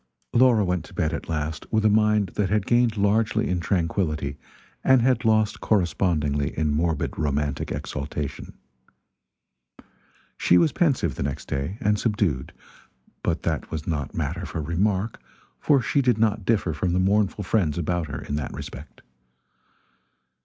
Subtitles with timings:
[0.33, 4.35] Laura went to bed at last with a mind that had gained largely in tranquility
[4.83, 8.53] and had lost correspondingly in morbid romantic exaltation.
[10.39, 12.51] She was pensive, the next day, and subdued;
[13.21, 15.21] but that was not matter for remark,
[15.59, 19.03] for she did not differ from the mournful friends about her in that respect.